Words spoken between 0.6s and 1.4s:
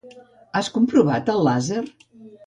comprovat